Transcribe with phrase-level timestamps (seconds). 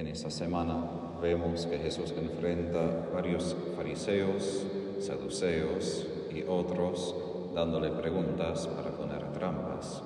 [0.00, 0.82] En esta semana
[1.20, 2.80] vemos que Jesús enfrenta
[3.12, 4.64] varios fariseos,
[4.98, 7.14] saduceos y otros
[7.54, 10.02] dándole preguntas para poner trampas.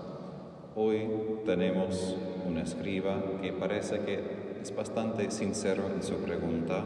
[0.74, 1.08] Hoy
[1.46, 6.84] tenemos un escriba que parece que es bastante sincero en su pregunta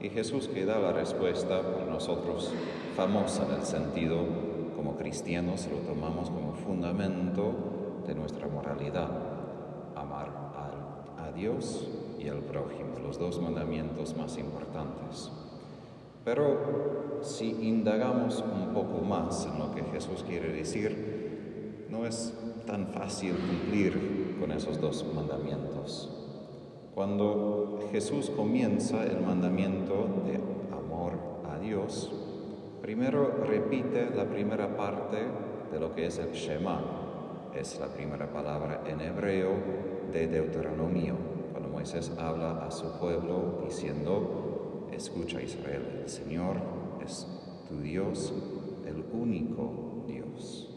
[0.00, 2.52] y Jesús que da la respuesta por nosotros
[2.94, 4.18] famosa en el sentido
[4.76, 7.52] como cristianos lo tomamos como fundamento
[8.06, 9.10] de nuestra moralidad,
[9.96, 11.88] amar a, a Dios
[12.22, 15.30] y al prójimo, los dos mandamientos más importantes.
[16.24, 22.32] Pero si indagamos un poco más en lo que Jesús quiere decir, no es
[22.66, 26.10] tan fácil cumplir con esos dos mandamientos.
[26.94, 30.36] Cuando Jesús comienza el mandamiento de
[30.74, 31.14] amor
[31.50, 32.12] a Dios,
[32.80, 35.18] primero repite la primera parte
[35.72, 36.80] de lo que es el Shema.
[37.54, 39.50] Es la primera palabra en hebreo
[40.12, 41.14] de Deuteronomio,
[41.72, 46.56] Moisés habla a su pueblo diciendo, escucha Israel, el Señor
[47.04, 47.26] es
[47.68, 48.32] tu Dios,
[48.86, 50.68] el único Dios.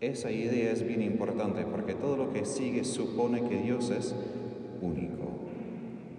[0.00, 4.14] Esa idea es bien importante porque todo lo que sigue supone que Dios es
[4.82, 5.30] único.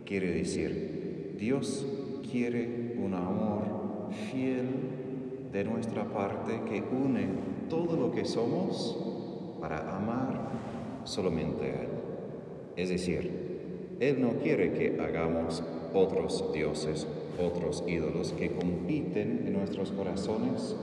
[0.05, 1.85] Quiere decir, Dios
[2.31, 4.67] quiere un amor fiel
[5.51, 7.27] de nuestra parte que une
[7.69, 8.97] todo lo que somos
[9.59, 10.49] para amar
[11.03, 11.89] solamente a Él.
[12.75, 13.50] Es decir,
[14.01, 15.61] Él no quiere que hagamos
[15.93, 17.05] otros dioses,
[17.39, 20.75] otros ídolos que compiten en nuestros corazones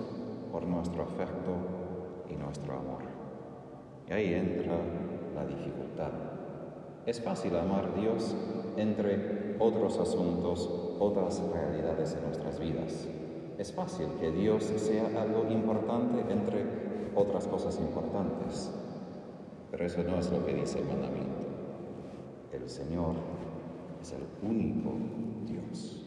[0.52, 1.56] por nuestro afecto
[2.30, 3.02] y nuestro amor.
[4.08, 4.78] Y ahí entra
[5.34, 6.12] la dificultad.
[7.06, 8.36] Es fácil amar a Dios
[8.77, 13.08] entre otros asuntos, otras realidades en nuestras vidas.
[13.58, 16.62] Es fácil que Dios sea algo importante entre
[17.16, 18.70] otras cosas importantes.
[19.72, 21.47] Pero eso no es lo que dice el mandamiento.
[22.69, 23.14] El Señor
[24.02, 24.92] es el único
[25.47, 26.05] Dios.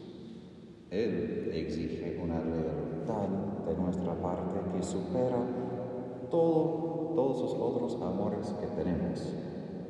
[0.90, 3.26] Él exige una lealtad
[3.66, 5.42] de nuestra parte que supera
[6.30, 9.34] todo, todos los otros amores que tenemos.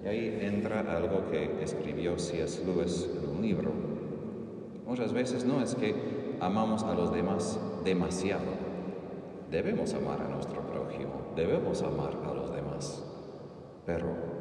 [0.02, 2.64] Y ahí entra algo que escribió C.S.
[2.64, 3.70] Lewis en un libro.
[4.86, 5.94] Muchas veces no es que
[6.40, 8.48] amamos a los demás demasiado.
[9.50, 13.04] Debemos amar a nuestro prójimo, debemos amar a los demás.
[13.84, 14.31] Pero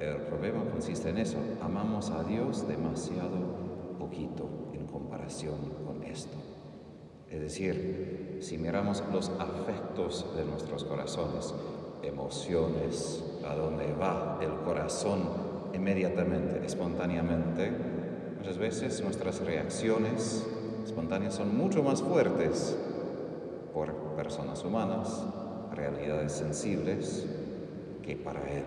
[0.00, 1.36] el problema consiste en eso.
[1.60, 3.36] Amamos a Dios demasiado
[3.98, 5.56] poquito en comparación
[5.86, 6.36] con esto.
[7.28, 11.54] Es decir, si miramos los afectos de nuestros corazones,
[12.02, 15.20] emociones, a dónde va el corazón
[15.74, 17.70] inmediatamente, espontáneamente,
[18.38, 20.46] muchas veces nuestras reacciones
[20.82, 22.76] espontáneas son mucho más fuertes
[23.74, 25.24] por personas humanas,
[25.74, 27.26] realidades sensibles,
[28.02, 28.64] que para Él.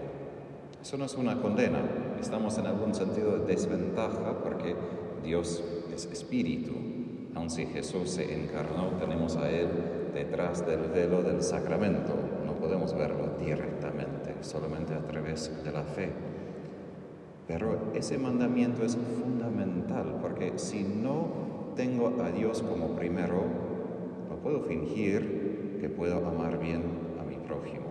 [0.83, 1.79] Eso no es una condena,
[2.19, 4.75] estamos en algún sentido de desventaja porque
[5.23, 5.63] Dios
[5.95, 6.73] es espíritu.
[7.35, 9.69] Aun si Jesús se encarnó, tenemos a Él
[10.13, 12.13] detrás del velo del sacramento.
[12.45, 16.09] No podemos verlo directamente, solamente a través de la fe.
[17.47, 21.27] Pero ese mandamiento es fundamental porque si no
[21.77, 23.41] tengo a Dios como primero,
[24.29, 26.83] no puedo fingir que puedo amar bien
[27.21, 27.83] a mi prójimo.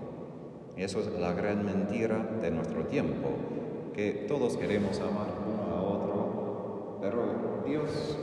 [0.60, 3.28] Y eso es la gran mentira de nuestro tiempo,
[3.94, 8.16] que todos queremos amar uno a otro, pero Dios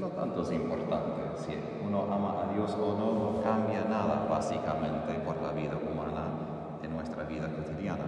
[0.00, 1.22] no tanto es importante.
[1.36, 1.52] Si
[1.86, 6.92] uno ama a Dios o no, no cambia nada básicamente por la vida humana en
[6.92, 8.04] nuestra vida cotidiana.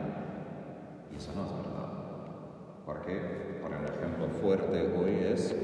[1.13, 1.85] Y eso no es verdad.
[2.85, 5.55] Porque, por el ejemplo fuerte hoy es,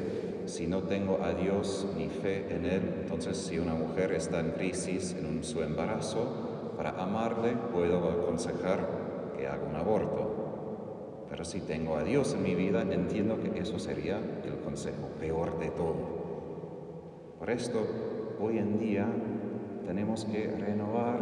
[0.46, 4.52] si no tengo a Dios ni fe en Él, entonces si una mujer está en
[4.52, 6.49] crisis en su embarazo,
[6.80, 11.26] para amarle puedo aconsejar que haga un aborto.
[11.28, 15.58] Pero si tengo a Dios en mi vida, entiendo que eso sería el consejo peor
[15.58, 17.36] de todo.
[17.38, 17.86] Por esto,
[18.40, 19.06] hoy en día
[19.84, 21.18] tenemos que renovar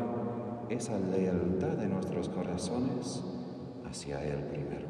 [0.68, 3.24] esa lealtad de nuestros corazones
[3.84, 4.86] hacia Él primero.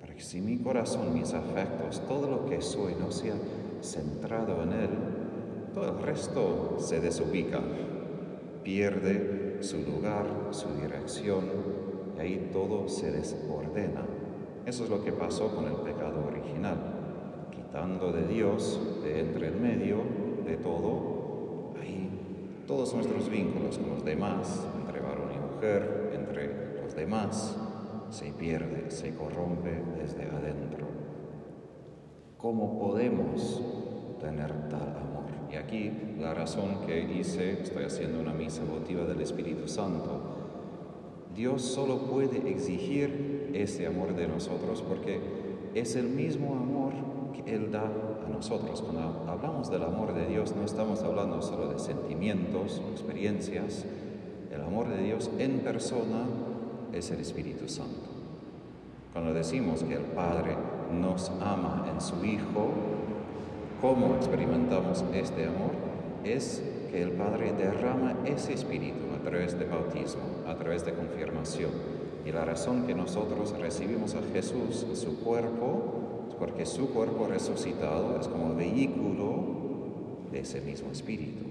[0.00, 3.34] Para que si mi corazón, mis afectos, todo lo que soy no sea
[3.82, 4.90] centrado en Él,
[5.74, 7.60] todo el resto se desubica,
[8.64, 11.44] pierde su lugar, su dirección,
[12.16, 14.02] y ahí todo se desordena.
[14.64, 17.48] Eso es lo que pasó con el pecado original.
[17.50, 19.98] Quitando de Dios, de entre el medio,
[20.44, 22.10] de todo, ahí
[22.66, 27.56] todos nuestros vínculos con los demás, entre varón y mujer, entre los demás,
[28.10, 30.86] se pierde, se corrompe desde adentro.
[32.38, 33.62] ¿Cómo podemos
[34.18, 35.26] tener tal amor?
[35.50, 40.20] Y aquí la razón que hice, estoy haciendo una misa votiva del Espíritu Santo.
[41.34, 45.20] Dios solo puede exigir ese amor de nosotros porque
[45.74, 46.92] es el mismo amor
[47.34, 48.82] que Él da a nosotros.
[48.82, 53.84] Cuando hablamos del amor de Dios no estamos hablando solo de sentimientos o experiencias.
[54.52, 56.24] El amor de Dios en persona
[56.92, 58.08] es el Espíritu Santo.
[59.12, 60.56] Cuando decimos que el Padre
[60.92, 62.95] nos ama en su Hijo,
[63.80, 65.72] ¿cómo experimentamos este amor?
[66.24, 71.70] Es que el Padre derrama ese Espíritu a través de bautismo, a través de confirmación.
[72.24, 78.18] Y la razón que nosotros recibimos a Jesús, su cuerpo, es porque su cuerpo resucitado
[78.20, 79.44] es como vehículo
[80.32, 81.44] de ese mismo Espíritu.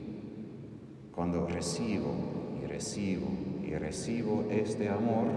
[1.13, 2.13] Cuando recibo
[2.61, 3.27] y recibo
[3.63, 5.27] y recibo este amor,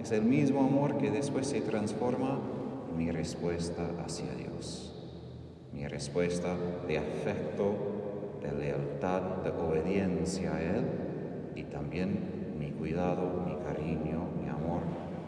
[0.00, 2.40] es el mismo amor que después se transforma
[2.90, 4.95] en mi respuesta hacia Dios,
[5.76, 6.56] mi respuesta
[6.88, 7.74] de afecto,
[8.40, 10.84] de lealtad, de obediencia a Él
[11.54, 14.80] y también mi cuidado, mi cariño, mi amor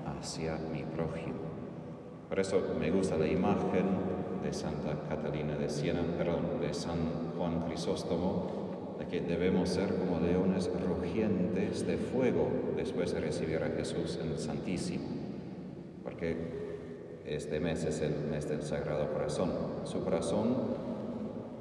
[0.06, 1.36] hacia mi prójimo.
[2.28, 3.86] Por eso me gusta la imagen
[4.42, 10.18] de Santa Catalina de Siena, perdón, de San Juan Crisóstomo, de que debemos ser como
[10.18, 15.08] leones rugientes de fuego después de recibir a Jesús en el Santísimo,
[16.02, 16.67] porque
[17.28, 19.50] este mes es el mes del Sagrado Corazón.
[19.84, 20.56] Su corazón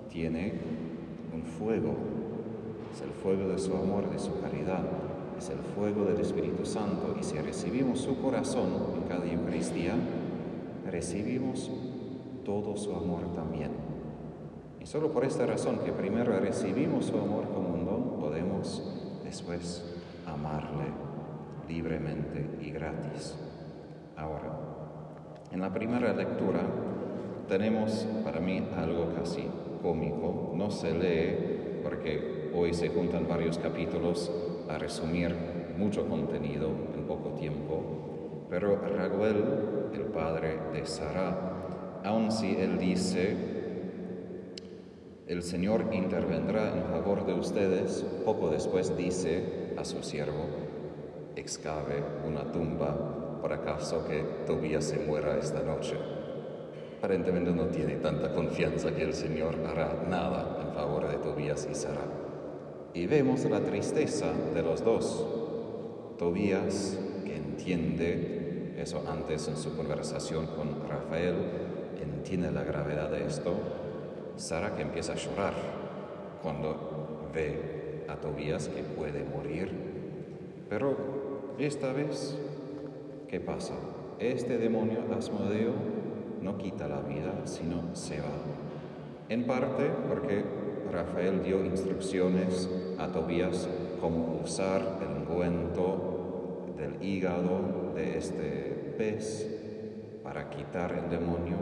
[0.10, 0.54] tiene
[1.34, 1.94] un fuego,
[2.94, 4.84] es el fuego de su amor, de su caridad,
[5.38, 9.94] es el fuego del Espíritu Santo, y si recibimos su corazón en cada Eucaristía,
[10.90, 11.70] recibimos
[12.46, 13.72] todo su amor también.
[14.88, 18.82] Solo por esta razón que primero recibimos su amor como un don, podemos
[19.26, 19.84] después
[20.26, 20.86] amarle
[21.68, 23.36] libremente y gratis.
[24.16, 24.57] Ahora,
[25.52, 26.62] en la primera lectura
[27.48, 29.48] tenemos para mí algo casi
[29.82, 30.52] cómico.
[30.56, 34.32] No se lee porque hoy se juntan varios capítulos
[34.70, 35.34] a resumir
[35.78, 38.46] mucho contenido en poco tiempo.
[38.50, 39.44] Pero Raguel,
[39.94, 43.56] el padre de Sara, aun si él dice
[45.28, 48.06] el Señor intervendrá en favor de ustedes.
[48.24, 50.46] Poco después dice a su siervo,
[51.36, 55.96] excave una tumba por acaso que Tobías se muera esta noche.
[56.98, 61.74] Aparentemente no tiene tanta confianza que el Señor hará nada en favor de Tobías y
[61.74, 62.02] Sara.
[62.94, 65.26] Y vemos la tristeza de los dos.
[66.20, 71.36] Tobías, que entiende eso antes en su conversación con Rafael,
[72.02, 73.54] entiende la gravedad de esto,
[74.36, 75.54] Sara que empieza a llorar
[76.44, 79.72] cuando ve a Tobías que puede morir.
[80.70, 80.98] Pero
[81.58, 82.38] esta vez,
[83.28, 83.74] ¿qué pasa?
[84.20, 85.74] Este demonio Asmodeo
[86.42, 88.26] no quita la vida, sino se va.
[89.30, 90.44] En parte porque
[90.92, 93.68] Rafael dio instrucciones a Tobías
[94.00, 101.58] cómo usar el ungüento del hígado de este pez para quitar el demonio.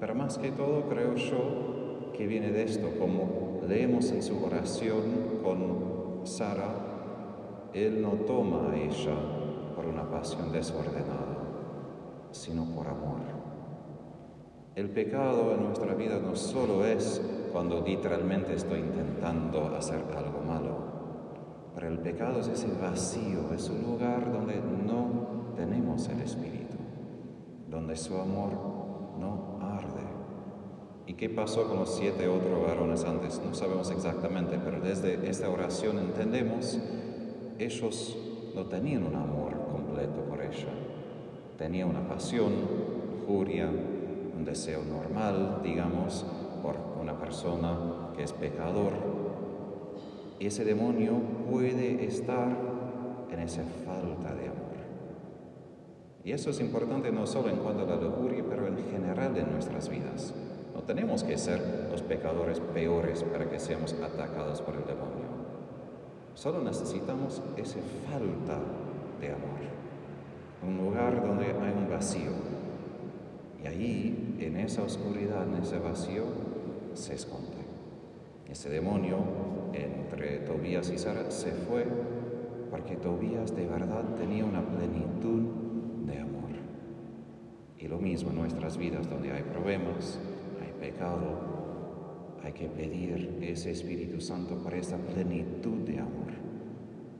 [0.00, 5.02] Pero más que todo creo yo que viene de esto, como leemos en su oración
[5.42, 9.41] con Sara, Él no toma a ella
[9.74, 11.36] por una pasión desordenada,
[12.30, 13.20] sino por amor.
[14.74, 17.20] El pecado en nuestra vida no solo es
[17.52, 20.76] cuando literalmente estoy intentando hacer algo malo,
[21.74, 26.76] pero el pecado es ese vacío, es un lugar donde no tenemos el Espíritu,
[27.68, 28.50] donde su amor
[29.18, 29.52] no
[31.06, 33.40] ¿Y qué pasó con los siete otros varones antes?
[33.44, 36.78] No sabemos exactamente, pero desde esta oración entendemos,
[37.58, 38.16] ellos
[38.54, 39.52] no tenían un amor
[39.92, 40.68] completo por ella.
[41.58, 42.52] Tenía una pasión,
[43.26, 46.24] furia, un deseo normal, digamos,
[46.62, 48.92] por una persona que es pecador.
[50.38, 51.14] Y ese demonio
[51.50, 52.48] puede estar
[53.30, 54.62] en esa falta de amor.
[56.24, 59.52] Y eso es importante no solo en cuanto a la lujuria, pero en general en
[59.52, 60.32] nuestras vidas.
[60.74, 65.32] No tenemos que ser los pecadores peores para que seamos atacados por el demonio.
[66.34, 68.58] Solo necesitamos esa falta
[69.20, 69.71] de amor.
[70.66, 72.30] Un lugar donde hay un vacío.
[73.62, 76.24] Y ahí, en esa oscuridad, en ese vacío,
[76.94, 77.62] se esconde.
[78.50, 79.18] Ese demonio
[79.72, 81.86] entre Tobías y Sara se fue
[82.70, 85.42] porque Tobías de verdad tenía una plenitud
[86.06, 86.50] de amor.
[87.78, 90.18] Y lo mismo en nuestras vidas donde hay problemas,
[90.82, 91.38] pecado,
[92.42, 96.32] hay que pedir ese Espíritu Santo para esa plenitud de amor.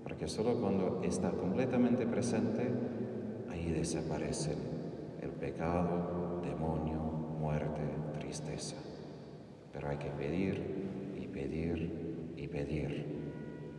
[0.02, 2.68] Porque solo cuando está completamente presente,
[3.62, 4.58] ahí desaparecen
[5.20, 7.00] el pecado, demonio,
[7.40, 7.82] muerte,
[8.18, 8.76] tristeza.
[9.72, 13.06] Pero hay que pedir y pedir y pedir,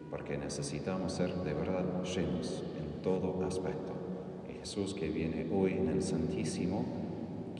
[0.09, 3.93] porque necesitamos ser de verdad llenos en todo aspecto.
[4.59, 6.85] Jesús que viene hoy en el Santísimo,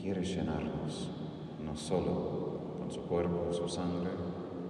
[0.00, 1.10] quiere llenarnos,
[1.62, 4.10] no solo con su cuerpo, su sangre,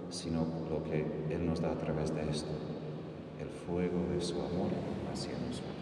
[0.09, 2.51] sino lo que Él nos da a través de esto,
[3.39, 4.69] el fuego de su amor
[5.11, 5.74] hacia nosotros.